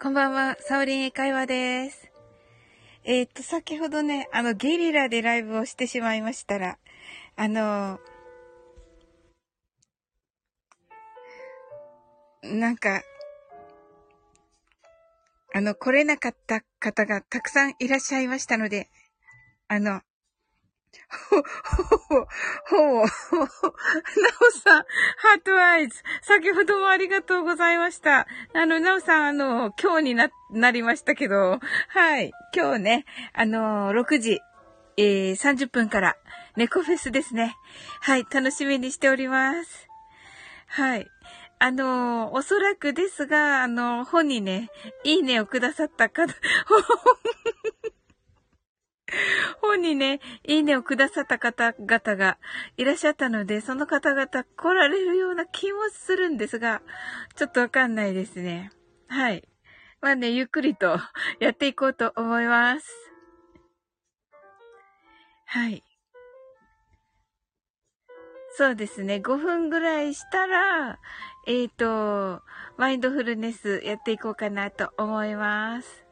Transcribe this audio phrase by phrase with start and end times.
[0.00, 2.08] こんばんは、サオリン会話です。
[3.02, 6.78] えー、っと、先ほどね、あの、ゲリラでライブをしてしまいましたら、
[7.34, 7.98] あの
[12.44, 13.02] なんか、
[15.52, 18.88] あの、来れなかった方がたくさんいらっしゃいましたので、
[19.66, 20.00] あの、
[21.08, 22.26] ほ、ほ、
[22.66, 26.02] ほ、ほ、なおさん、ハートアイズ。
[26.22, 28.26] 先ほどもありがとうございました。
[28.54, 32.32] あの、なおさん、あの、今日にな、なりましたけど、はい。
[32.54, 34.40] 今日ね、あの、6時、
[34.96, 36.16] えー、30分から、
[36.56, 37.56] 猫フェスですね。
[38.00, 38.26] はい。
[38.30, 39.88] 楽しみにしております。
[40.66, 41.06] はい。
[41.60, 44.70] あの、おそらくですが、あの、本にね、
[45.04, 46.32] いいねをくださった方、
[49.62, 52.38] 本にね、いいねをくださった方々が
[52.76, 56.82] いらっしゃったので、その方々来られるような気もするんですが、
[57.36, 58.70] ちょっとわかんないですね。
[59.08, 59.48] はい。
[60.00, 60.98] まあね、ゆっくりと
[61.40, 62.86] やっていこうと思います。
[65.46, 65.82] はい。
[68.50, 69.16] そうですね。
[69.16, 70.98] 5分ぐらいしたら、
[71.46, 72.42] えっ、ー、と、
[72.76, 76.07] マインドフルネスやっていこうかなと思います。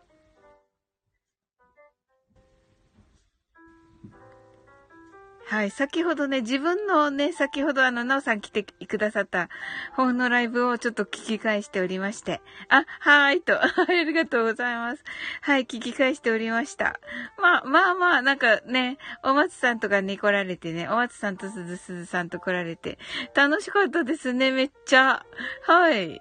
[5.49, 5.71] はい。
[5.71, 9.49] 先ほどね、自分のね、先ほどあの、なおさん来てくださった
[9.95, 12.41] 本のライブをちょっと聞き返しておりまして。
[12.69, 13.63] あ、はーいと。
[13.63, 15.05] ありがとうございます。
[15.43, 16.99] はい、聞き返しておりました。
[17.39, 22.99] まあ、まあまあ、なんかね、お松さんとかに来られてね、お松さんとすずすずさんと来られて、
[23.33, 25.25] 楽しかったですね、めっちゃ。
[25.63, 26.21] はい。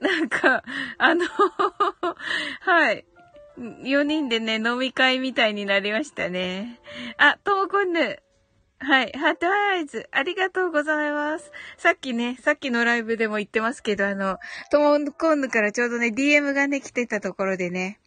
[0.00, 0.64] なんか、
[0.96, 1.26] あの
[2.60, 3.04] はい。
[3.58, 6.80] 4人でね、飲み会みたいになりましたね。
[7.18, 8.18] あ、ともこんぬ。
[8.80, 9.12] はい。
[9.12, 10.08] ハートアイズ。
[10.12, 11.50] ありがとうございます。
[11.78, 14.38] さっきね、さっきのライブでも言ってますけど、あの、
[14.70, 18.00] ともこんぬからちょうどね、DM がね、来てたところでね、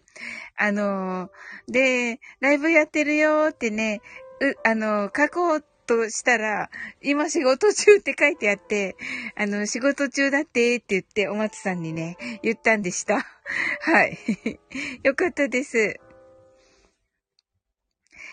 [0.58, 1.30] あの
[1.68, 4.02] で、ライブやってるよーってね、
[4.42, 6.70] う、あの書こうってとしたら、
[7.02, 8.96] 今仕事中って書いてあって、
[9.36, 13.26] あの、仕事中だってって言って、お松さんにね、言ったんでした。
[13.82, 14.20] はい。
[15.04, 16.00] よかったです。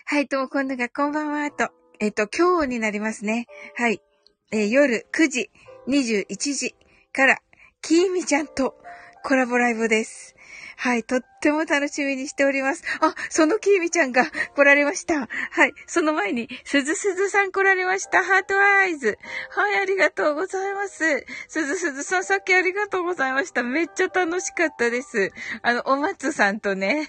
[0.06, 1.70] はい、とも今度がこんばんは、と。
[2.00, 3.46] えっ、と、今日になりますね。
[3.76, 4.02] はい。
[4.50, 5.50] えー、夜9時
[5.86, 6.74] 21時
[7.12, 7.40] から、
[7.80, 8.76] きーみちゃんと
[9.22, 10.33] コラボライブです。
[10.76, 12.82] はい、とっても楽しみにしております。
[13.00, 14.24] あ、そのきーみちゃんが
[14.54, 15.20] 来られました。
[15.20, 18.24] はい、その前に、すずすずさん来られました。
[18.24, 19.18] ハートアイズ。
[19.50, 21.26] はい、ありがとうございます。
[21.48, 23.62] すずすずさん、さっきありがとうございました。
[23.62, 25.32] めっちゃ楽しかったです。
[25.62, 27.08] あの、お松さんとね。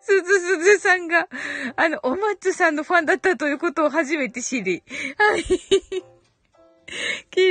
[0.00, 1.28] すずすずさんが、
[1.76, 4.82] あの、お松さんのファンだったということを初めて知り。
[5.18, 6.15] はい。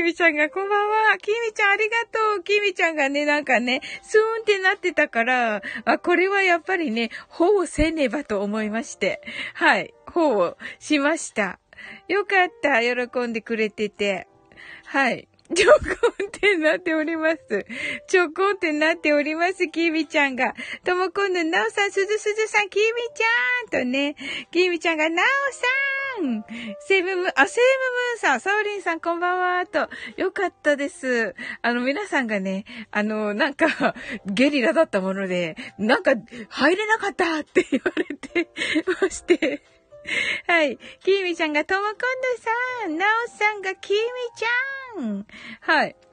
[0.05, 1.17] みちゃんがこんばんは。
[1.17, 2.43] きみちゃんありがとう。
[2.43, 9.21] きみちゃんがね、なんかね、スーンってなってたから、あ、これはやっぱりね、ほうせねばと思いまして。
[9.55, 9.95] はい。
[10.05, 11.59] ほうしました。
[12.07, 12.81] よかった。
[12.81, 14.27] 喜んでくれてて。
[14.85, 15.27] はい。
[15.53, 15.79] ちょこ
[16.23, 17.65] んってなっております。
[18.07, 20.55] ちょこんってなっております、きみちゃんが。
[20.83, 22.81] ともこんのなおさん、すずすずさん、きみ
[23.13, 24.15] ちゃんとね、
[24.51, 26.43] きみちゃんがなおさん
[26.79, 29.89] セムム、あ、セムムーンさん、サオリンさん、こんばんは、と。
[30.17, 31.35] よかったです。
[31.61, 33.95] あの、皆さんがね、あの、なんか、
[34.25, 36.13] ゲリラだったもので、なんか、
[36.49, 38.49] 入れなかったって言われて
[39.01, 39.61] まして。
[40.47, 40.77] はい。
[41.03, 42.03] きーみちゃんがともこんど
[42.39, 44.03] さん、なおさんがきーみ
[44.37, 45.27] ちゃん。
[45.61, 45.95] はい。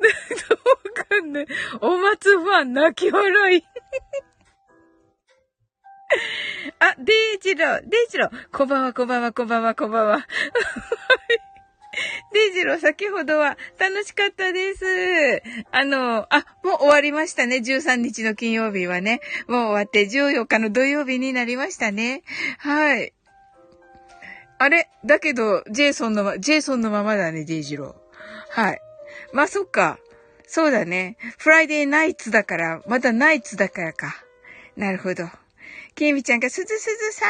[0.00, 1.46] どうかんない。
[1.80, 3.64] お松ファン泣き笑い。
[6.80, 10.26] あ、デイジロー、デイジロー、こんばんは、こんばんは、こんばんは、こんばんは。
[12.40, 15.42] デイジロー、先ほどは楽しかったです。
[15.72, 17.56] あの、あ、もう終わりましたね。
[17.56, 19.20] 13日の金曜日はね。
[19.46, 22.22] もう終わって14日の土曜日になりましたね。
[22.56, 23.12] はい。
[24.58, 24.88] あれ？
[25.04, 28.62] だけど、ジェイソンの、ジェイソンのままだね、デイジロー。
[28.62, 28.80] はい。
[29.34, 29.98] まあ、そっか。
[30.46, 31.18] そうだね。
[31.36, 34.24] フライデーナイツだから、まだナイツだからか。
[34.76, 35.28] なるほど。
[35.94, 37.26] ケイミちゃんがすずすずさ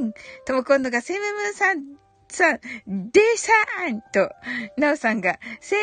[0.00, 0.14] ん
[0.46, 1.82] とも今度がセムムーさん
[2.34, 3.52] さん、デさ
[3.88, 4.30] んと、
[4.76, 5.76] ナオさんが、セ、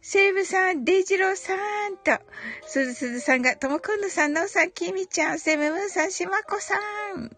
[0.00, 2.18] セーブさん、デイジローさんと、
[2.66, 6.76] すずすずさんが、ともくんのさん、ナオさん、キミちゃん、セムムーさん、しまこさ
[7.14, 7.36] ん。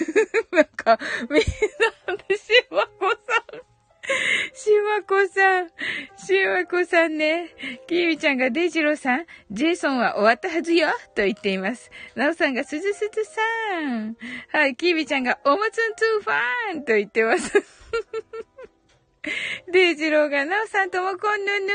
[0.50, 0.98] なんか、
[1.28, 1.42] みん
[2.08, 3.70] なでしまこさん。
[4.54, 5.68] しまこさん。
[6.16, 7.50] しまこさんね。
[7.86, 11.90] きみちゃんがデジローさん、ジェイソンは終わったはずよと言っています。
[12.14, 13.40] なおさんがすずすずさ
[13.80, 14.16] ん。
[14.52, 17.79] はい、きみちゃんがおもつんつーファンと言ってます。
[19.70, 21.72] デイジローが、なおさんともこんぬぬ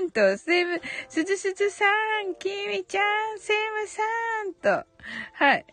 [0.00, 1.84] ーんと、セム、すずすずさ
[2.26, 3.02] ん、きみちゃ
[3.34, 4.02] ん、セムさ
[4.44, 4.86] んと、
[5.34, 5.66] はい。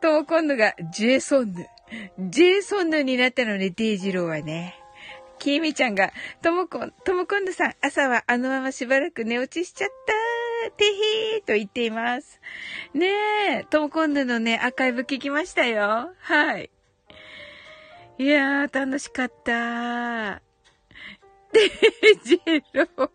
[0.00, 1.66] ともこんぬが、ジェイソンヌ。
[2.18, 4.78] ジェイソンヌになったのね、デイジローはね。
[5.38, 6.12] きみちゃんが、
[6.42, 9.90] ともこん、ともこんぬさん、朝はあのまましばらく寝落ちしちゃっ
[10.66, 12.40] た、てひーと言っています。
[12.92, 13.08] ね
[13.60, 16.12] え、ともこんぬのね、アーカイブ聞きましたよ。
[16.18, 16.70] はい。
[18.18, 20.47] いやー、楽しかったー。
[21.52, 21.70] デイ
[22.24, 22.40] ジ
[22.72, 23.10] ロー。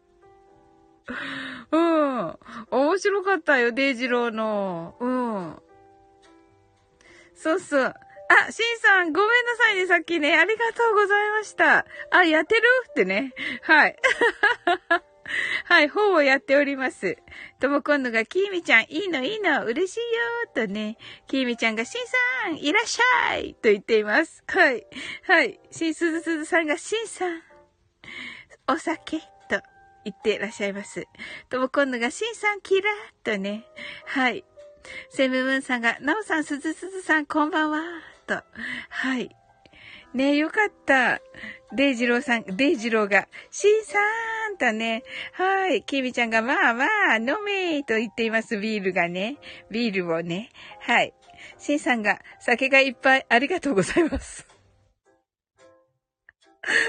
[1.71, 2.37] うん。
[2.71, 4.95] 面白かったよ、デイジローの。
[4.99, 5.61] うん。
[7.35, 7.81] そうそう。
[7.85, 10.37] あ、シンさん、ごめんなさいね、さっきね。
[10.37, 11.85] ありがとうございました。
[12.11, 12.61] あ、やってる？
[12.89, 13.33] ってね。
[13.61, 13.97] はい。
[15.65, 17.17] はい、本をやっております。
[17.59, 20.97] とも今度が、きーみちゃん、いいのいいの、嬉しいよとね、
[21.27, 22.01] きーみちゃんが、しん
[22.45, 24.43] さん、いらっしゃいと言っています。
[24.47, 24.85] はい。
[25.23, 25.59] はい。
[25.71, 27.41] しんすずすずさんが、しんさん、
[28.67, 29.61] お酒と
[30.05, 31.05] 言ってらっしゃいます。
[31.49, 33.65] とも今度が、しんさん、キラーとね、
[34.05, 34.43] はい。
[35.09, 37.81] セムムーンさんが、なおさん、すずすずさん、こんばんは
[38.27, 38.41] と、
[38.89, 39.35] はい。
[40.13, 41.21] ねよかった。
[41.75, 43.99] デイジローさん、デイジローが、シンさ
[44.53, 45.03] んとね、
[45.33, 49.37] はい、キミちゃんが、まあまあ、飲めと言っています、ビールがね。
[49.71, 50.49] ビールをね。
[50.81, 51.13] はい。
[51.57, 54.52] シンさんが、酒がいっぱい、ありがとうございます。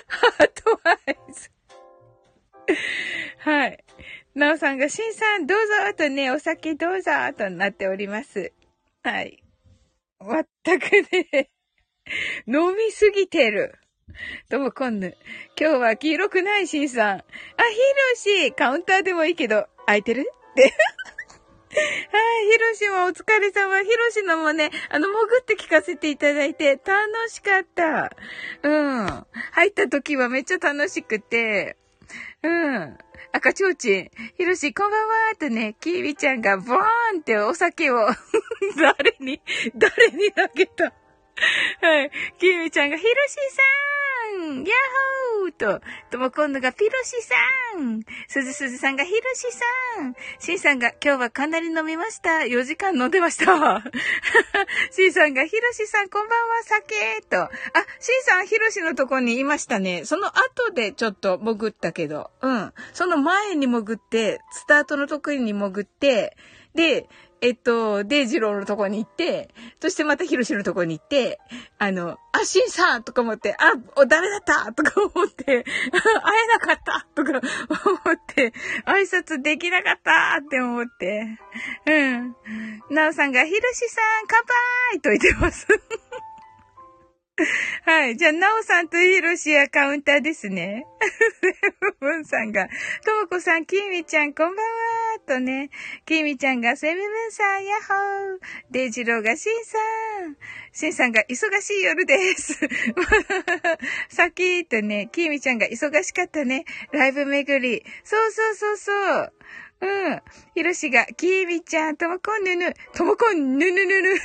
[0.07, 1.51] ハートアイズ。
[3.39, 3.85] はい。
[4.35, 8.53] なおさんが、シンさん、どうぞとね、お酒どうぞとなっております。
[9.03, 9.43] はい。
[10.19, 11.51] まったくね、
[12.47, 13.75] 飲みすぎてる。
[14.49, 15.17] ともこんぬ。
[15.59, 17.19] 今日は黄色くないしんさん。
[17.19, 20.31] あ、ヒロシカウンターでもいいけど、空いてる？
[20.51, 20.73] って。
[21.75, 23.83] はい、ヒロシもお疲れ様。
[23.83, 26.91] ヒロシのもね、あの、潜って聞かせていただいて、楽
[27.29, 28.17] しかった。
[28.63, 29.27] うん。
[29.53, 31.77] 入った時はめっちゃ楽しくて、
[32.43, 32.97] うん。
[33.33, 34.11] 赤ちょうちん。
[34.37, 36.77] ひろし、こんばんはーとね、きービちゃんがボー
[37.17, 37.97] ンってお酒を
[38.79, 39.41] 誰に、
[39.75, 40.91] 誰に投げたは
[42.03, 42.11] い。
[42.39, 43.63] きーみちゃんが、ひろしさ
[44.53, 45.81] んヤッーと、
[46.11, 47.35] とも今度がピロシさ
[47.79, 52.31] んすずすずさんがひろしさんしんさんが、今日はかなり飲みました。
[52.47, 53.45] 4時間飲んでました。
[54.91, 57.43] しんさんが、ひろしさんこんばんは、酒と。
[57.43, 57.51] あ、
[58.01, 60.05] しんさん、ひろしのとこにいましたね。
[60.05, 62.31] その後でちょっと潜ったけど。
[62.41, 62.73] うん。
[62.93, 66.37] その前に潜って、スタートのとこに潜って、
[66.75, 67.09] で、
[67.45, 71.39] えっと、でジローのとこに行って、そしてまたヒロシのとこに行って、
[71.79, 78.55] あの、あ、シンさんとか思って、あ、お、誰だったとか思って、 会えなかったとか思って、
[78.87, 81.39] 挨拶できなかったって思って、
[81.87, 82.35] うん。
[82.89, 84.43] なおさんが、ヒロシさん、乾
[84.93, 85.67] 杯と言ってます。
[87.85, 88.17] はい。
[88.17, 90.87] じゃあ、なおさんとひろしやカウンターですね。
[91.99, 92.69] ブンさんが、
[93.05, 95.71] ともこさん、きみちゃん、こんばんはーとね、
[96.07, 98.39] きみちゃんが、セミブンさん、ヤッホー
[98.71, 99.79] デイジローが、シンさ
[100.29, 100.37] ん。
[100.73, 102.55] シンさんが、忙しい夜です。
[104.09, 106.65] さっきーとね、きみちゃんが、忙しかったね。
[106.93, 107.85] ライブ巡り。
[108.05, 109.33] そうそうそうそう。
[109.81, 110.23] うん。
[110.55, 114.21] ひろしが、きみちゃん、ともこんぬぬ、ともこんぬぬぬぬ。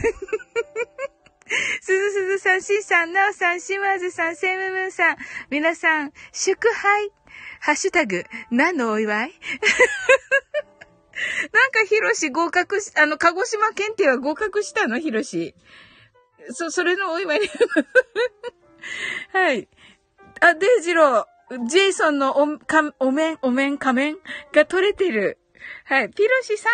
[1.81, 5.17] すずすずさん、しんさん、なおさん、しまずさん、せむむんさん、
[5.49, 7.11] 皆さん、祝杯、
[7.59, 9.33] ハッシュタグ、何のお祝い
[11.51, 14.99] なんか、ひろし合格し、あの、鹿児島県警は合格したの？
[14.99, 15.53] ひろし。
[16.51, 17.41] そ、それのお祝い。
[19.33, 19.67] はい。
[20.39, 24.17] あ、デイジロー、ジェイソンのお、か、お面、お面、仮面
[24.53, 25.38] が取れてる。
[25.85, 26.09] はい。
[26.09, 26.69] ピロシさ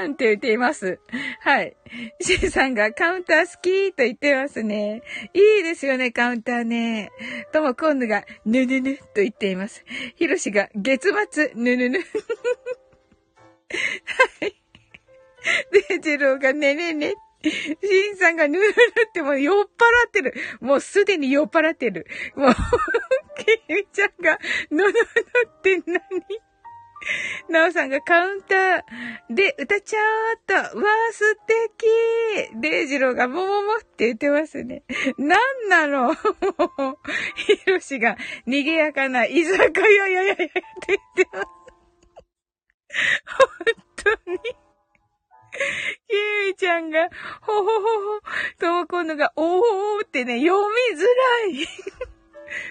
[0.00, 0.98] ーんって言っています。
[1.40, 1.76] はい。
[2.20, 5.02] シンさんがカウンター好きと言ってますね。
[5.34, 7.10] いいですよね、カウンターね。
[7.52, 9.84] とも今度が、ぬぬぬと言っています。
[10.16, 11.98] ヒロシが、月末、ぬぬぬ。
[11.98, 12.04] は
[14.46, 14.54] い。
[15.88, 17.14] で、ジローが、ねねね。
[17.42, 18.74] シンさんがぬぬぬっ
[19.12, 20.34] てもう酔っ払ってる。
[20.60, 22.06] もうすでに酔っ払ってる。
[22.34, 22.54] もう、
[23.36, 24.38] ケイちゃんが、
[24.70, 26.00] ぬぬぬって何
[27.48, 28.82] なおさんがカウンター
[29.34, 30.54] で歌っちゃおうと。
[30.54, 34.82] わー、素敵デイジローがもももって言ってますね。
[35.18, 36.14] なんなの？
[37.36, 40.52] ヒロシが賑やかな居酒屋やややって
[40.88, 41.46] 言ってます。
[44.04, 44.38] 本当に？
[46.08, 46.14] キ
[46.50, 47.08] ミちゃんが、
[47.40, 48.20] ほほほほ、
[48.58, 50.52] ともこのが、おーってね、読
[50.92, 51.66] みづらい。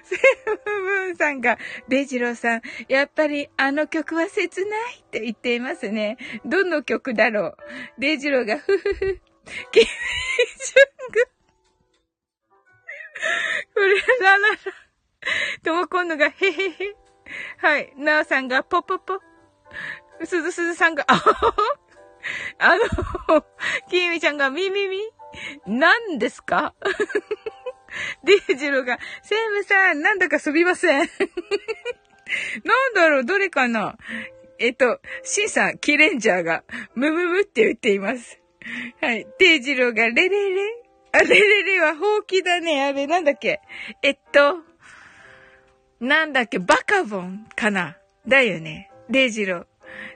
[0.04, 6.18] セブンブンさんが、デジローさん、やっぱりあの曲は切ないって言っていますね。
[6.46, 7.58] どの曲だろう？
[8.00, 9.22] デジローが、ふふふ。
[9.72, 9.92] キミジュ
[11.10, 11.26] ング。
[13.74, 14.58] これなら、
[15.64, 16.96] ともこんのが、へへへ。
[17.58, 17.94] はい。
[17.98, 19.20] なおさんが、ぽぽぽ。
[20.24, 21.54] すずすずさんが、あほほ。
[22.60, 23.46] あの、
[23.90, 24.98] きみちゃんが、みみみ。
[25.68, 26.74] 何ですか
[28.24, 31.00] デイジローが、セームさん、なんだかすみません。
[32.64, 33.98] なんだろう、どれかな
[34.58, 36.64] えっと、シンさん、キレンジャーが、
[36.96, 38.40] ムムムって言っています。
[39.02, 39.28] はい。
[39.38, 40.62] デイジローが、レレレ
[41.12, 42.84] あ、レレレはほうきだね。
[42.84, 43.60] あれ、なんだっけ？
[44.02, 44.60] えっと、
[46.00, 46.60] なんだっけ？
[46.60, 47.98] バカボンかな？
[48.28, 48.92] だよね。
[49.10, 49.66] デイジロー。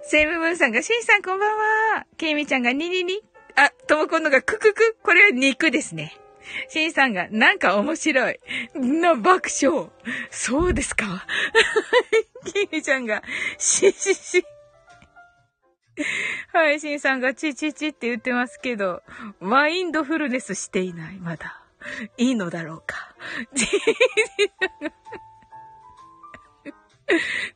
[0.01, 2.05] セイムムーンさんが、シンさんこんばんは。
[2.17, 3.21] ケイミちゃんがニニニ。
[3.55, 4.97] あ、ともこんのがククク。
[5.03, 6.17] これは肉ですね。
[6.69, 8.39] シンさんが、なんか面白い。
[8.75, 9.89] な、爆笑。
[10.29, 11.25] そうですか
[12.45, 13.23] キミちゃんが、
[13.57, 14.45] ししし。
[16.53, 19.03] はい、シンさんがチチチって言ってますけど、
[19.39, 21.61] マインドフルネスしていない、まだ。
[22.17, 23.15] いいのだろうか。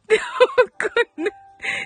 [0.07, 0.23] でも、
[0.79, 1.31] こんな、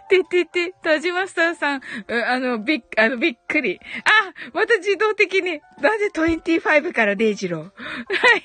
[0.10, 3.78] ててて、タジマスターさん、あの、びっ、あの、びっくり。
[4.06, 4.10] あ
[4.54, 7.64] また自動的に、なぜ25からデイジロー？
[7.64, 7.72] は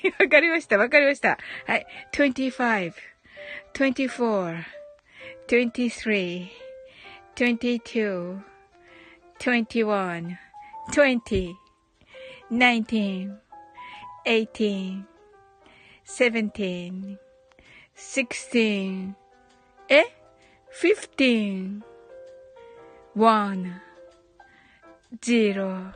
[0.03, 1.37] い、わかりました、わかりました。
[1.65, 2.91] はい、25、
[3.73, 4.61] 24、
[5.47, 6.49] 23、
[7.37, 8.39] 22,
[9.31, 9.95] 21,
[10.91, 11.23] 20,
[12.51, 13.37] 19,
[14.25, 15.05] 18,
[16.05, 17.17] 17,
[17.95, 19.15] 16,
[19.87, 20.03] eh?
[20.73, 21.92] 15,
[23.15, 23.71] 1,
[25.21, 25.93] 0.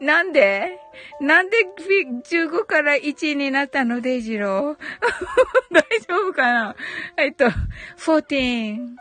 [0.00, 0.78] なんで
[1.20, 1.56] なんで
[2.30, 4.76] 15から1になったのデイジロー
[5.72, 6.76] 大丈夫かな?
[7.16, 7.46] えっと、
[7.98, 8.96] 14,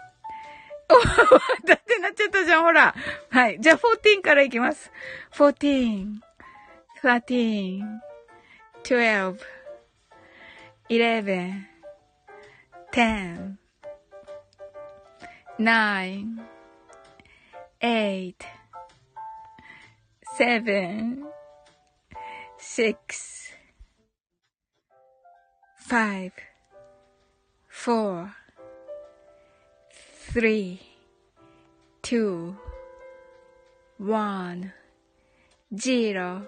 [0.90, 2.96] おだってなっちゃったじゃん、ほら。
[3.30, 3.58] はい。
[3.60, 4.92] じゃあ、14からいきます。
[5.32, 6.20] 14,
[7.04, 7.82] 13,
[8.84, 9.38] 12,
[10.90, 11.66] 11,
[12.92, 13.56] 10,
[15.58, 16.55] 9,
[17.85, 18.35] 8,
[20.39, 21.25] 7,
[22.59, 23.53] 6,
[25.89, 26.33] 5,
[27.69, 28.35] 4,
[30.33, 30.81] three,
[32.03, 32.55] two,
[33.99, 34.73] one,
[35.75, 36.47] zero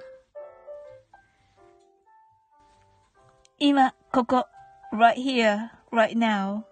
[3.58, 4.46] 今、ここ、
[4.92, 6.64] right here, right now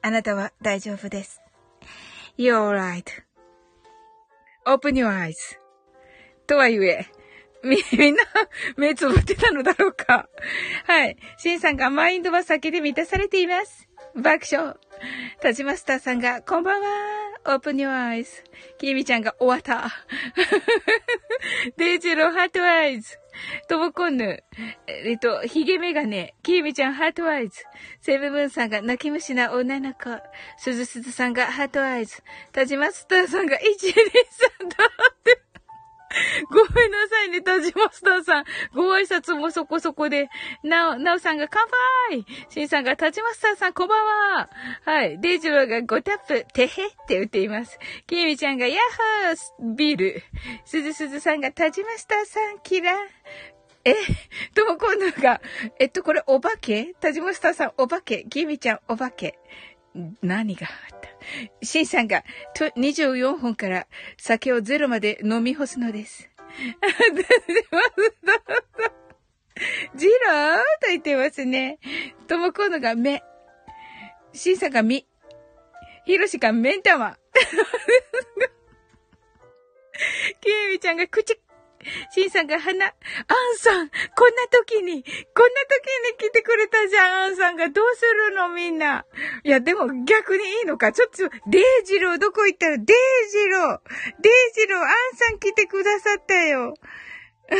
[0.00, 1.40] あなたは大丈夫です。
[2.38, 2.70] You're
[4.65, 5.35] Open your eyes.
[6.47, 7.05] とはいえ、
[7.63, 8.23] み、 みんな、
[8.77, 10.29] 目つぶってたのだろうか。
[10.85, 11.17] はい。
[11.37, 13.87] シンさんがマインドは酒で満たされています。
[14.15, 14.75] 爆笑。
[15.41, 17.28] 田島スターさんが、こんばんは。
[17.45, 18.27] Open your eyes.
[18.77, 19.91] きみちゃんが終わった。
[21.77, 23.17] デイジロー heart eyes。
[23.67, 24.43] トボコンヌ。
[24.87, 26.35] えっと、ヒゲメガネ。
[26.43, 27.63] キーミちゃんハートアイズ。
[28.01, 29.99] セブブンさんが泣き虫な女の子。
[30.57, 32.21] スズスズさんがハートアイズ。
[32.51, 35.48] 田島スターさんが一二三だって。
[36.49, 38.45] ごめんなさいね、田島スターさん。
[38.73, 40.29] ご挨拶もそこそこで。
[40.63, 41.63] なお、なおさんが乾
[42.09, 44.49] 杯しんさんが田島スターさんこんばんは
[44.85, 45.19] はい。
[45.19, 46.87] デイジローが5タップ、てへ？
[46.87, 47.77] って打っています。
[48.07, 48.77] きみちゃんがヤッ
[49.59, 50.23] ホービール。
[50.65, 52.91] すずすずさんが田島スターさんキラ
[53.85, 53.95] え、
[54.53, 55.41] とも今度が、
[55.79, 56.93] えっと、これお化け？
[56.99, 58.25] 田島スターさんお化け。
[58.25, 59.39] きみちゃんお化け。
[60.21, 61.09] 何があった？
[61.65, 62.23] シンさんが
[62.55, 66.29] 24本から酒をゼロまで飲み干すのです。
[69.95, 71.79] ジローと言ってますね。
[72.27, 73.23] ともこのが目。
[74.33, 75.05] シンさんがみ。
[76.05, 77.17] ヒロシが目ん玉。
[80.41, 81.39] キミミちゃんが口
[82.11, 82.93] シンさんが花、アン
[83.57, 87.69] さん、こんな時に、こんな時に来てくれたじゃん、アンさんが。
[87.69, 89.05] どうするのみんな。
[89.43, 90.91] いや、でも逆にいいのか。
[90.91, 92.85] ちょっと、デイジロー、どこ行ったら、デイ
[93.29, 93.79] ジロー、
[94.21, 96.73] デイジロー、アンさん来てくださったよ。
[97.51, 97.59] アン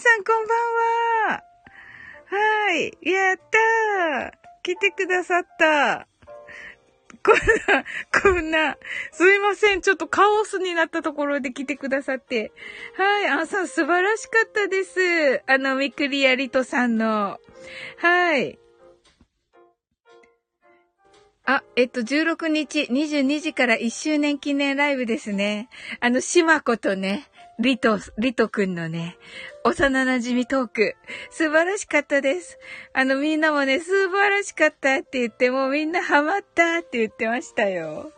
[0.00, 1.44] さん、こんばんは。
[2.26, 2.96] はい。
[3.02, 4.44] やったー。
[4.62, 6.08] 来てくださった。
[7.24, 7.36] こん
[7.74, 7.84] な、
[8.22, 8.76] こんな、
[9.10, 9.80] すいません。
[9.80, 12.52] ちょっとカオスになったところで来てくださって。
[12.96, 15.42] はい、あんさん素晴らしかったです。
[15.46, 17.40] あの、ミクリアリトさんの。
[17.96, 18.58] はい。
[21.46, 25.70] あ、えっと、16日、22時から1周年記念ライブですね。
[26.00, 27.26] あの、シマコとね、
[27.58, 29.16] リト、リトくんのね、
[29.66, 30.94] 幼馴染トーク、
[31.30, 32.58] 素晴らしかったです。
[32.92, 38.12] あの、みんなもね、素晴らしかったって言って、もうみんなハマったって言ってましたよ。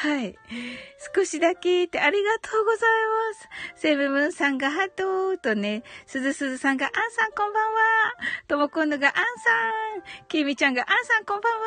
[0.00, 0.38] はい。
[1.12, 2.90] 少しだけってありがとうござい
[3.72, 3.80] ます。
[3.82, 7.80] セブムーンさんがハトーとね、すずすずさんがアンさんこんばんは。
[8.46, 10.28] ともこんぬがアンさん。
[10.28, 11.58] きみちゃんがアンさんこんばんは。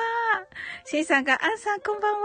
[0.86, 2.20] しんさんがアンさんこんばんは。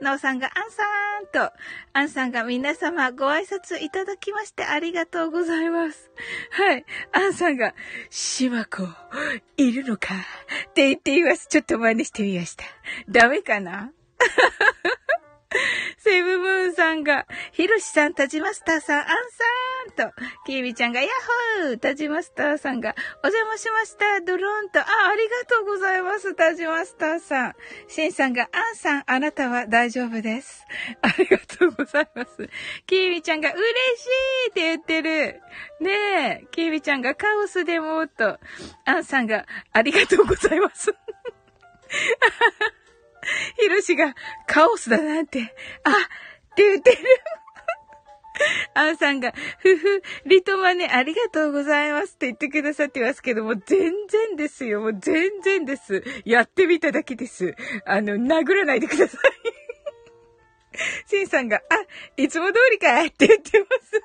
[0.00, 0.82] なおさんがアンさ
[1.20, 1.52] んと、
[1.92, 6.10] アンさんが皆様ご挨拶いただきましてありがとうございます。
[6.52, 6.86] はい。
[7.12, 7.74] アンさんが、
[8.08, 8.88] しまこ、
[9.58, 10.14] いるのか
[10.70, 11.48] って言っています。
[11.48, 12.64] ちょっと真似してみました。
[13.10, 13.92] ダメかな？
[15.98, 19.06] セブムーンさんが、ヒロシさん、タジマスターさん、アン
[19.96, 20.14] さんと、
[20.46, 21.10] キービちゃんが、ヤッ
[21.66, 27.54] ホータジマスターさんが、お邪魔しました、ドローンと、あ、ありがとうございます、タジマスターさん。
[27.88, 30.64] シンさんが、アンさん、あなたは大丈夫です。
[31.00, 32.48] ありがとうございます。
[32.86, 34.06] キービちゃんが、嬉し
[34.48, 35.40] いって言ってる。
[35.80, 35.90] ね
[36.42, 38.38] え、キービちゃんが、カオスでも、と、
[38.84, 40.94] アンさんが、ありがとうございます。
[43.60, 44.14] ヒロシが
[44.46, 45.54] カオスだなんて、
[45.84, 46.96] あって言ってる。
[48.74, 54.80] アンさんが、ふふ、リトマネありがとうございますって言ってくださってますけども、全然ですよ。
[54.80, 56.02] もう全然です。
[56.24, 57.54] やってみただけです。
[57.86, 59.20] あの、殴らないでください。
[61.06, 61.62] シンさんが、あ、
[62.16, 64.02] いつも通りかいって言ってます。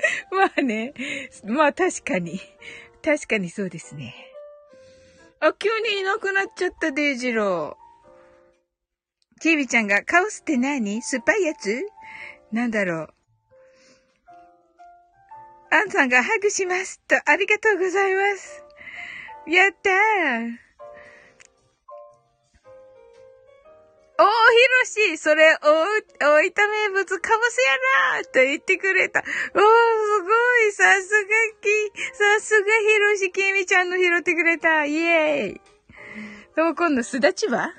[0.30, 0.94] まあね。
[1.44, 2.40] まあ確かに。
[3.02, 4.29] 確かにそうですね。
[5.42, 9.40] あ、急にいなくなっちゃった、デイジロー。
[9.40, 11.00] キービちゃんが、カオスって何？
[11.00, 11.82] 酸っぱいやつ？
[12.52, 13.14] なんだろう。
[15.70, 18.62] アンさんがハグしますと、ありがとうございます。
[19.46, 20.69] やったー。
[24.20, 24.30] おー、ひ
[25.06, 25.58] ろし、それ、お、
[26.18, 27.78] 大分名物かぼすや
[28.18, 29.20] なと言ってくれた。
[29.20, 29.62] おー、すご
[30.68, 31.30] い、さすが
[31.62, 34.84] き、さすがひろし、きみちゃんの拾ってくれた。
[34.84, 35.60] イエーイ。
[36.54, 37.72] とも今度、すだちは？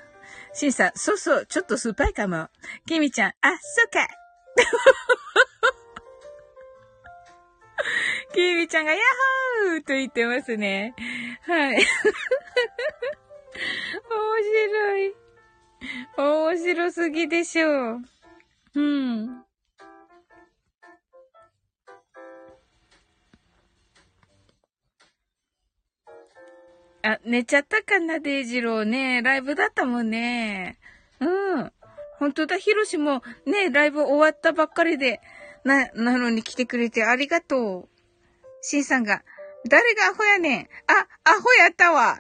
[0.53, 2.49] しんさん、そうそう、ちょっと酸っぱいかも。
[2.87, 4.07] きみちゃん、あ、そっか。
[8.33, 9.01] きみちゃんが、ヤッ
[9.69, 10.95] ホーと言ってますね。
[11.45, 11.75] はい。
[11.75, 11.85] 面
[14.43, 15.15] 白い。
[16.17, 18.01] 面白すぎでしょう。
[18.75, 19.43] うん。
[27.03, 29.21] あ、寝ちゃったかな、デイジローね。
[29.23, 30.77] ライブだったもんね。
[31.19, 31.71] うん。
[32.19, 35.19] 本当だ、ヒロシもね、ライブ終わったばっかりで、
[35.63, 37.89] な、なのに来てくれてありがとう。
[38.61, 39.23] シンさんが、
[39.67, 40.69] 誰がアホやねん。
[40.87, 42.19] あ、アホやったわ。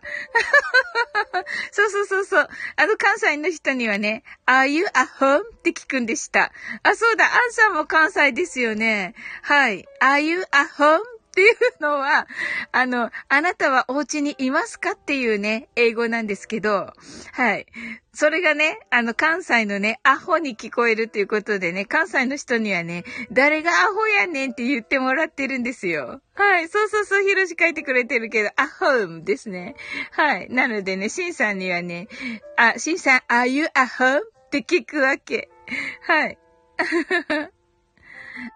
[1.71, 2.49] そうそうそうそう。
[2.75, 5.41] あの関西の人にはね、Are you a home?
[5.41, 6.51] って聞くんでした。
[6.83, 9.15] あ、そうだ、アンさんも関西ですよね。
[9.41, 9.85] はい。
[10.01, 10.45] Are you a
[10.77, 10.99] home?
[11.31, 12.27] っていうのは、
[12.73, 16.91] あの、あなたはお家にいますかっていうね、英語なんですけど、
[17.31, 17.65] はい。
[18.13, 26.21] それがね、あの、関西のね、アホに聞こえるっていうことでね、関西の人にはね、誰がアホやねんって言ってもらってるんですよ。
[26.33, 26.67] はい。
[26.67, 29.75] そうそうそう、ひろし書いてくれてるけど、アホームですね。
[30.11, 30.49] はい。
[30.49, 32.09] なのでね、しんさんにはね、
[32.57, 34.19] あ、しんさん、are you a home?
[34.19, 35.49] って聞くわけ。
[36.01, 36.37] はい。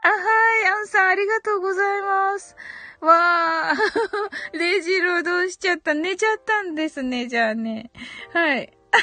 [0.02, 0.16] あ、は
[0.66, 2.56] い、アンさん、ありがとうございます。
[3.02, 4.58] わー。
[4.58, 7.92] レジローどうしちゃった寝ちゃったんですね、じゃあね。
[8.34, 8.74] はい。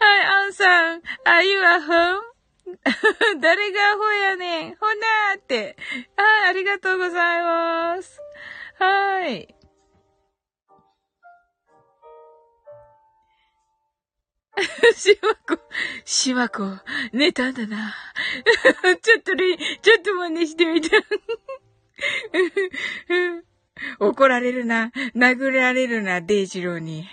[0.00, 2.28] はい、アンさん、are you a home?
[3.40, 4.76] 誰がアホやねん。
[4.76, 5.76] ほなーって。
[6.16, 8.20] はい、ありがとうございます。
[8.78, 9.54] はい。
[14.94, 15.58] しわこ、
[16.04, 16.78] しわこ、
[17.12, 17.94] 寝たんだな。
[19.02, 20.88] ちょっとね、ちょっと真似してみた。
[24.00, 24.90] 怒られるな。
[25.14, 27.08] 殴られるな、デイジローに。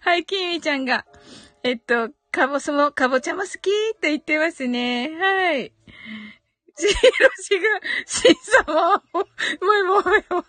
[0.00, 1.04] はい、キミちゃんが、
[1.62, 5.10] えっと、かぼすも、かぼちゃも好きと言ってますね。
[5.18, 5.72] はい。
[6.76, 6.92] しろ
[7.42, 10.44] しが、しんさま、もう、もう、もう、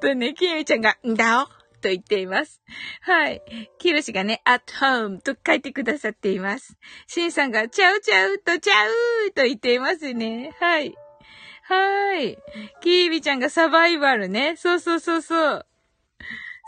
[0.00, 2.60] とね、キミちゃんが、んだおと言っています。
[3.02, 3.40] はい。
[3.78, 6.76] キロシがね、at home と書いてくださっています。
[7.06, 10.52] シンさんが、ちゃうちゃうとちゃうと言っていますね。
[10.58, 10.96] はい。
[11.62, 12.38] はい。
[12.80, 14.56] キービちゃんがサバイバルね。
[14.56, 15.66] そうそうそうそう。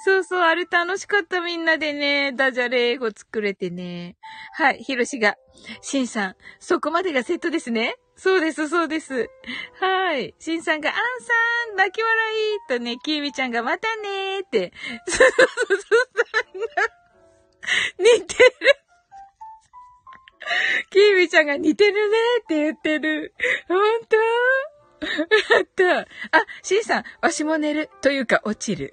[0.05, 4.17] そうそう、あれ楽しかったみんなでね、ダジャレ英語作れてね。
[4.53, 5.35] はい、ヒロシが、
[5.81, 7.97] シンさん、そこまでがセットですね。
[8.19, 9.31] そうです、そうです。
[9.81, 10.35] はい。
[10.41, 14.73] シンさんが、アンさん、泣き笑いとね、キービちゃんが、またねーって。
[15.07, 15.79] そうそうそう、
[17.99, 18.51] 似てる。
[20.91, 23.35] キービちゃんが似てるねって言ってる。
[23.69, 24.17] ほんと
[25.55, 26.01] やった。
[26.01, 26.07] あ、
[26.63, 27.89] シンさん、わしも寝る。
[28.01, 28.91] というか、落ちる。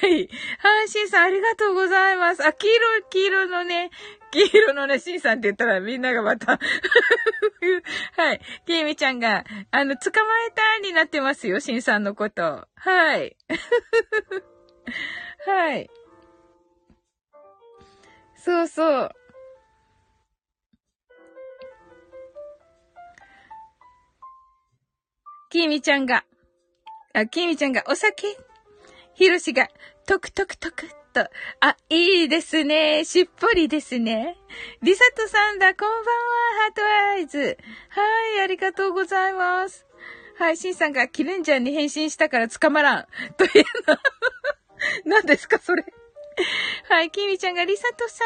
[0.00, 0.28] はい。
[0.58, 2.46] はい、シンさん、ありがとうございます。
[2.46, 3.90] あ、黄色、黄色のね、
[4.32, 6.58] 黄色のね、シンさんって言ったらみんながまた
[8.16, 8.40] はい。
[8.66, 12.66] きみちゃんが、あの、捕まえたになってますよ、シンさんのこと。
[12.74, 13.36] はい。
[15.46, 15.90] はい。
[18.36, 19.10] そうそう。
[25.50, 26.24] きみちゃんが、
[27.12, 28.26] あ、きみちゃんがお酒？
[29.14, 29.68] ひろしが、
[30.06, 31.20] トクトクトクと。
[31.60, 33.04] あ、いいですね。
[33.04, 34.36] しっぽりですね。
[34.82, 36.04] りさとさんだ、こんばんは、
[36.64, 37.58] heart eyes。
[37.90, 38.02] は
[38.38, 39.86] い、ありがとうございます。
[40.38, 43.06] はい、しんさんがキレンジャーに変身したから捕まらん。
[43.36, 43.96] というの。
[45.04, 45.84] 何ですか、それ。
[46.88, 48.24] はい、きみちゃんがりさとさ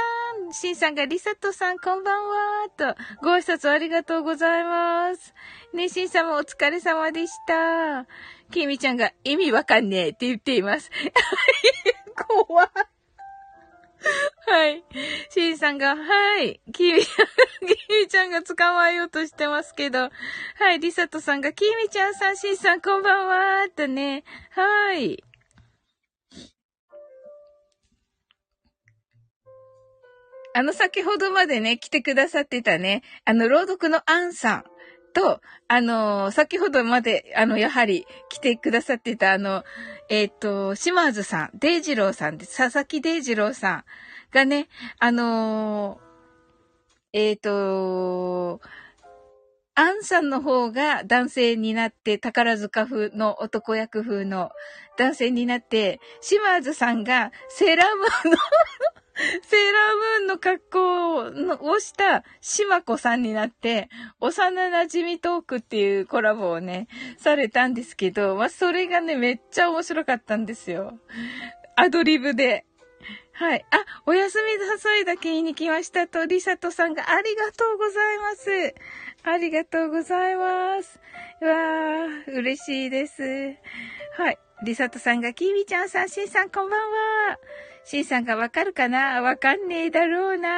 [0.48, 5.34] ん、しんさんがりさとさん、こんばんは、と、ご挨拶ありがとうございます。
[5.72, 8.06] ね、しんさんもお疲れ様でした。
[8.50, 10.90] きみちゃんが意味わかんねえって言っています。
[12.28, 12.68] 怖い。
[14.46, 14.84] はい。
[15.30, 16.60] しんさんが、はい。
[16.72, 17.06] きみ、き
[18.02, 19.98] みちゃんが捕まえようとしてますけど。
[20.00, 20.10] は
[20.74, 20.80] い。
[20.80, 23.68] りさとさんが、きみちゃんさん、しんさん、こんばんは。
[23.74, 24.24] とね。
[24.50, 25.22] はい。
[30.54, 34.64] あの、先ほどまでね、来てくださってたね、あの、朗読のアンさん
[35.16, 39.64] と、あの、先ほどまで、あの、やはり来てくださってた、あの、
[40.10, 42.46] えっ、ー、と、島津さん、デイジローさんで。
[42.46, 43.84] 佐々木デイジローさん
[44.30, 45.98] がね、あの
[47.14, 48.60] えっ、と、
[49.74, 54.50] アンさんの方が男性になって、宝塚風の男役風の
[54.98, 58.38] 男性になって、島津さんがセーラームーンの
[59.42, 63.88] セーラームーンの格好をした島子さんになって、
[64.20, 70.98] 幼馴染トークっていうコラボをね、されたんですけど、まあ、それがね、めっちゃ面白かったんですよ。
[71.76, 72.66] アドリブで。
[73.32, 73.64] はい。
[73.70, 78.74] あ、お休みなさいだけ言いに来ましたと、リサトさんがありがとうございます。
[79.22, 80.98] ありがとうございます。
[81.40, 83.22] わー、嬉しいです。
[84.16, 84.38] はい。
[84.62, 87.38] リサトさんが、キーミちゃんさん、シンさん、こんばんは。
[87.84, 89.20] シンさんがわかるかな？
[89.20, 90.48] わかんねえだろうな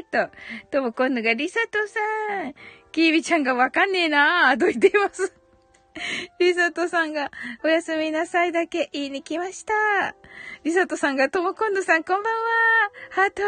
[0.00, 0.32] ーと。
[0.70, 2.00] とも今度がリサトさ
[2.48, 2.54] ん。
[2.90, 5.34] キービちゃんがわかんねえなと言っています。
[6.40, 7.30] リサトさんが、
[7.62, 9.72] おやすみなさいだけ言いに来ました。
[10.64, 12.40] リサトさんが、とも今度さんこんばんは。
[13.10, 13.42] ハート。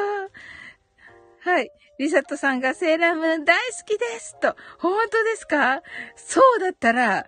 [1.40, 1.70] はい。
[1.98, 4.38] リサトさんがセーラームーン大好きです。
[4.38, 4.54] と。
[4.78, 5.82] 本当ですか？
[6.14, 7.26] そうだったら、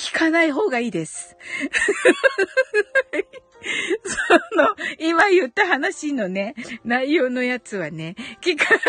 [0.00, 1.36] 聞かない方がいいです。
[4.02, 8.80] その、今言った話のね、内容のやつはね、聞かない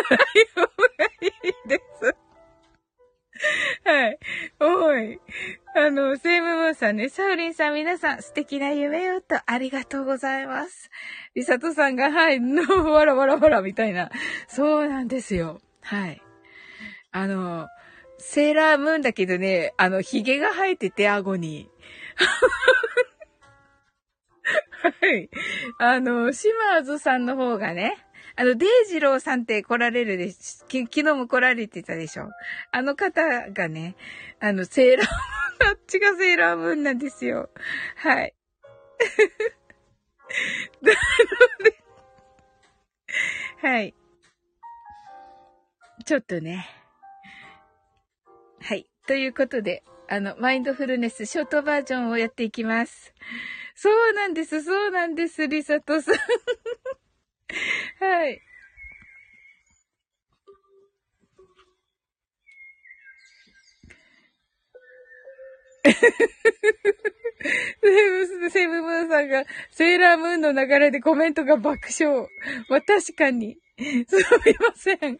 [0.55, 0.69] 方が
[1.21, 2.15] いいです。
[3.83, 4.19] はい。
[4.61, 5.19] おい。
[5.75, 10.89] あの、セイムムーさんね、サウリンさん皆さん素敵な夢をとありがとうございます。
[11.35, 14.09] リサトさんが、はい、の、わらわらわらみたいな。
[14.47, 15.59] そうなんですよ。
[15.81, 16.21] はい。
[17.11, 17.67] あの、
[18.21, 21.69] セーラームーンだけどね、あの、髭が生えてて、顎に。
[24.81, 25.29] はい。
[25.79, 27.97] あの、島津さんの方がね、
[28.35, 32.29] あの、デイジローさんって来られるでし、昨日も来られてたでしょ。
[32.71, 33.95] あの方がね、
[34.39, 37.49] あの、セーラームーン、あっちがセーラームーンなんですよ。
[37.97, 38.33] はい。
[40.81, 40.95] なの
[41.63, 41.75] で、
[43.67, 43.93] はい。
[46.05, 46.80] ちょっとね。
[48.61, 48.85] はい。
[49.07, 53.13] ということで、あの、マインドフルネスショートバージョンをやっていきます。
[53.75, 56.15] そうなんです、そうなんです、リサトさん。
[58.05, 58.41] はい。
[68.51, 72.27] セブムーンさんが、セーラームーンの流れでコメントが爆笑。
[72.69, 73.57] まあ、確かに。
[73.77, 75.19] すみません。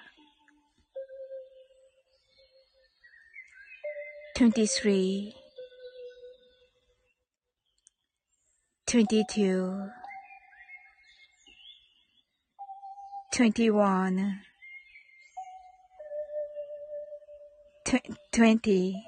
[4.41, 5.35] 23
[8.87, 9.91] 22
[13.31, 14.39] 21
[18.31, 19.03] 20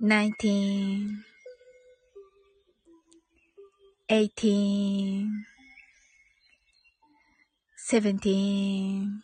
[0.00, 1.24] 19
[4.08, 5.44] 18
[7.76, 9.23] 17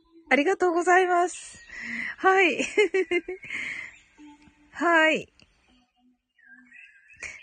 [0.31, 1.59] ありがとうございます。
[2.17, 2.63] はい。
[4.71, 5.27] はい。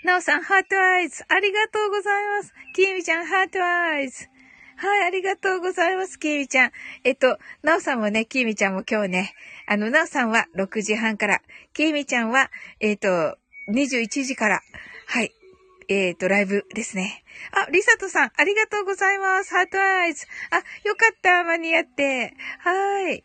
[0.05, 1.23] なおさん、 heart eyes。
[1.29, 2.55] ありがとうございます。
[2.75, 4.27] きみちゃん、 heart eyes。
[4.77, 6.73] はい、ありがとうございます、きみちゃん。
[7.05, 9.35] えっと、なおさんもね、きみちゃんも今日ね、
[9.67, 11.43] あの、なおさんは6時半から、
[11.75, 13.37] きみちゃんは、えっと、
[13.71, 14.63] 21時から、
[15.09, 15.35] はい、
[15.89, 17.25] えっ、と、ライブですね。
[17.53, 19.55] あ、リサトさん、ありがとうございます。
[19.55, 20.27] ハートアイズ。
[20.51, 22.35] あ、よかった、間に合って。
[22.59, 23.25] はーい。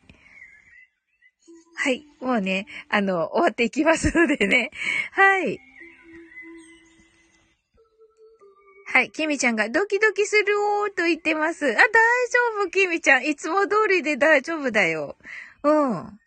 [1.75, 2.05] はい。
[2.21, 4.71] もうね、あの、終わっていきますのでね。
[5.11, 5.59] はい。
[8.93, 9.11] はい。
[9.11, 10.43] キミちゃんがドキドキする
[10.83, 11.65] おーと言ってます。
[11.65, 11.89] あ、大丈
[12.61, 13.25] 夫、キミちゃん。
[13.25, 15.17] いつも通りで大丈夫だよ。
[15.63, 16.19] うん。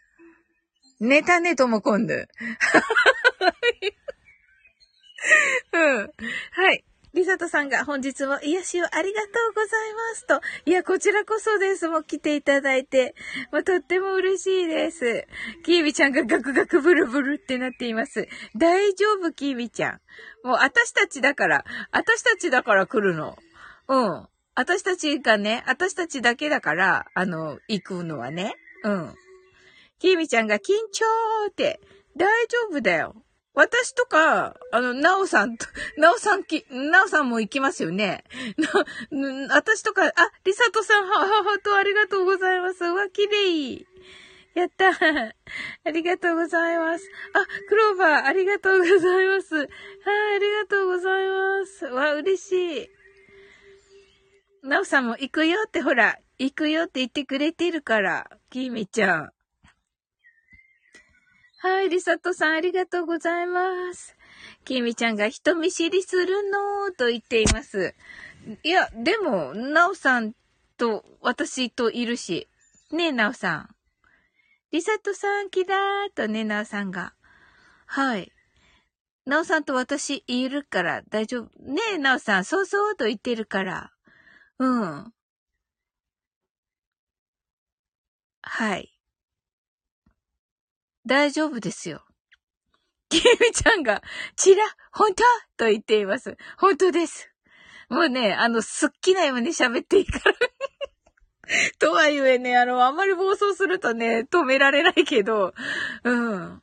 [1.01, 2.15] 寝たね、とも今度。
[5.73, 6.11] うん。
[6.53, 6.85] はい。
[7.17, 10.41] リサトさんが本日も癒しをありがとうございますと。
[10.67, 11.89] いや、こちらこそです。
[11.89, 13.15] もう来ていただいて。
[13.51, 15.27] もうとっても嬉しいです。
[15.65, 18.29] キービちゃんがガクガクブルブルってなっています。
[18.55, 20.01] 大丈夫、キービちゃん。
[20.47, 23.39] もう私たちだから、私たちだから来るの。
[23.89, 24.29] うん。
[24.55, 28.57] 私たちがね、私たちだけだから、あの、行くのはね。
[28.85, 29.15] うん。
[29.99, 31.05] キービちゃんが緊張
[31.49, 31.81] って、
[32.15, 33.15] 大丈夫だよ。
[33.57, 35.67] 私とか、あの、なおさんと、
[35.97, 38.25] なおさんき、なおさんも行きますよね。
[39.11, 40.13] な、私とか、あ、
[40.45, 42.85] りさとさん、は、は、はとありがとうございます。
[42.85, 43.87] わ、綺麗。
[44.53, 44.91] やった。
[45.85, 47.11] ありがとうございます。
[47.33, 49.57] あ、クローバー、ありがとうございます。
[49.57, 51.85] はい、ありがとうございます。
[51.87, 52.91] わ、嬉しい。
[54.63, 59.33] なおさんも行くよってほら、行くよって言ってくれてるから、きみちゃん。
[61.67, 64.17] はい、リサトさんありがとうございます。
[64.65, 67.97] きみちゃんが人見知りするのと言っています。
[68.63, 70.33] いや、でも、なおさん
[70.79, 72.49] と私といるし。
[72.93, 73.75] ねえ、なおさん。
[74.71, 77.15] リサトさん、キラーとね、なおさんが。
[77.87, 78.31] はい。
[79.25, 81.51] なおさんと私いるから大丈夫。
[81.61, 83.93] ねえ、なおさん、そうそうと言ってるから。
[84.61, 85.13] うん。
[88.43, 88.96] はい。
[91.07, 92.03] 大丈夫ですよ。
[93.09, 94.03] きみちゃんが、
[94.35, 95.23] ちら、本当？
[95.65, 96.37] と言っています。
[96.59, 97.31] 本当です。
[97.89, 100.35] もうね、あの、すっきなように喋っていいから
[101.79, 105.55] とはいえね、あの、あんまり暴走するとね、止められないけど、
[106.03, 106.63] うん。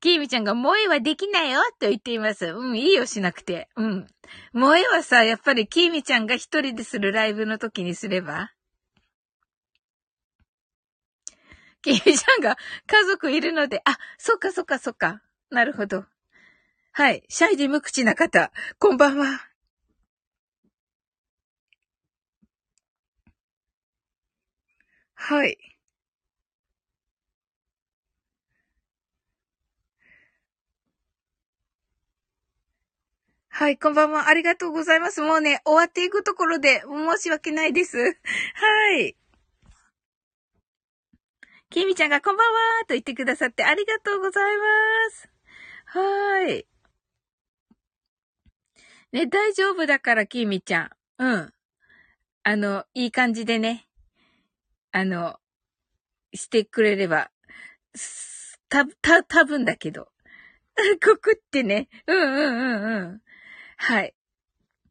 [0.00, 2.46] きーみちゃんが、萌えはできないよと言っています。
[2.46, 3.68] うん、いいよ、しなくて。
[3.74, 4.06] うん。
[4.54, 8.52] 萌えはさ、やっぱりきーみちゃんが一人でするライブの時にすれば
[11.82, 15.22] ケイちゃんが家族いるので、あ、そっかそっかそっか。
[15.50, 16.04] なるほど。
[16.92, 17.22] はい。
[17.28, 19.48] シャイで無口な方、こんばんは。
[25.14, 25.58] はい。
[33.48, 34.28] はい、こんばんは。
[34.28, 35.20] ありがとうございます。
[35.20, 37.98] もうね、終わっていくところで申し訳ないです。
[38.54, 39.16] はい。
[41.70, 44.62] きみちゃんがこんばんはと言ってくださってありがとうございま
[45.10, 45.30] す。
[45.86, 46.66] はーい。
[49.12, 50.90] ね、大丈夫だから、きみちゃん。
[51.18, 51.52] うん。
[52.42, 53.86] あの、いい感じでね、
[54.92, 55.38] あの、
[56.34, 57.30] してくれれば、
[58.68, 60.08] た、た、多分だけど。
[61.04, 61.88] こくってね。
[62.06, 63.22] うんうんうんうん。
[63.76, 64.14] はい。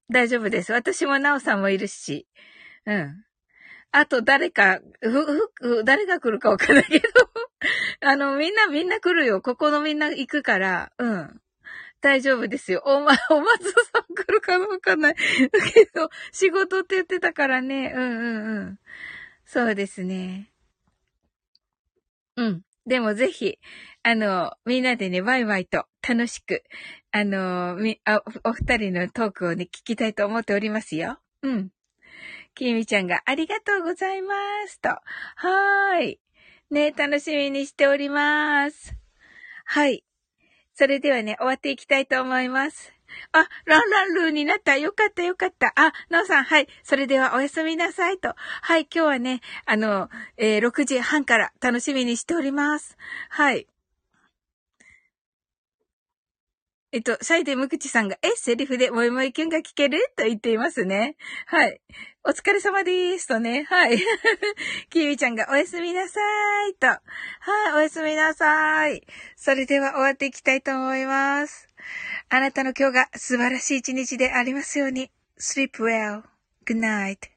[0.10, 0.74] 大丈夫です。
[0.74, 2.28] 私もなおさんもいるし。
[2.86, 3.27] うん。
[3.98, 7.08] あと誰か、ふ、ふ、誰が来るかわかんないけど
[8.08, 9.42] あの、みんなみんな来るよ。
[9.42, 10.92] ここのみんな行くから。
[11.00, 11.42] うん。
[12.00, 12.84] 大丈夫ですよ。
[12.86, 15.16] おま、お松さん来るかわかんない。
[15.16, 17.92] だけど、仕事って言ってたからね。
[17.96, 18.80] うんうんうん。
[19.46, 20.52] そうですね。
[22.36, 22.62] うん。
[22.86, 23.58] でもぜひ、
[24.04, 26.64] あの、みんなでね、ワイワイと楽しく、
[27.12, 31.20] あの、み、あ、お二人のトークをね、聞きたいと思っておりますよ。
[31.42, 31.72] うん。
[32.58, 34.34] きみちゃんがありがとうございま
[34.68, 34.82] す。
[34.82, 34.90] と。
[34.90, 36.20] はーい。
[36.72, 38.96] ね、楽しみにしております。
[39.66, 40.04] はい。
[40.74, 42.94] それではね、終わっていきたいと思います。
[43.32, 44.76] あ、ランランルーになった。
[44.76, 45.74] よかったよかった。
[45.76, 46.68] あ、なおさん、はい。
[46.84, 48.34] それではおやすみなさいと。
[48.36, 52.98] はい、今日はね、あの、えー、6時半から楽しみにしております。
[53.30, 53.68] はい。
[56.98, 60.00] えっと、シャイでムクチさんが、え、セリフでもいもいキュンが聞ける？
[60.18, 61.16] と言っていますね。
[61.46, 61.80] はい。
[62.24, 63.68] お疲れ様ですとね。
[63.70, 64.00] はい。
[64.90, 66.20] キーウィちゃんがおやすみなさ
[66.70, 66.88] いと。
[66.88, 67.00] は
[67.70, 69.06] い、おやすみなさい。
[69.36, 71.68] それでは終わっていきたいと思います。
[72.30, 75.12] あなたの今日が素晴らしい一日でありますように。
[75.38, 76.24] sleep well.
[76.66, 77.37] Good night.